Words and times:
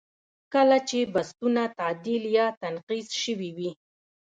کله 0.53 0.77
چې 0.89 0.99
بستونه 1.13 1.63
تعدیل 1.79 2.23
یا 2.37 2.47
تنقیض 2.61 3.07
شوي 3.23 3.49
وي. 3.57 3.71